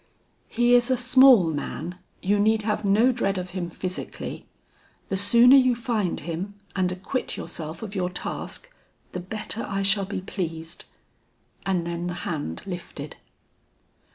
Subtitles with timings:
[0.47, 4.47] "He is a small man; you need have no dread of him physically.
[5.09, 8.73] The sooner you find him and acquit yourself of your task,
[9.11, 10.85] the better I shall be pleased."
[11.67, 13.17] And then the hand lifted.